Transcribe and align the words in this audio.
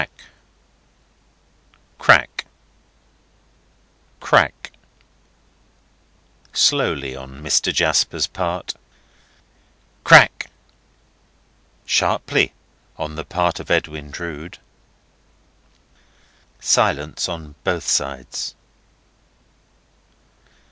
Crack! 0.01 0.23
crack! 1.99 2.45
crack. 4.19 4.71
Slowly, 6.53 7.15
on 7.15 7.39
Mr. 7.43 7.71
Jasper's 7.71 8.25
part. 8.25 8.73
Crack. 10.03 10.49
Sharply 11.85 12.53
on 12.97 13.13
the 13.13 13.23
part 13.23 13.59
of 13.59 13.69
Edwin 13.69 14.09
Drood. 14.09 14.57
Silence 16.59 17.29
on 17.29 17.53
both 17.63 17.87
sides. 17.87 18.55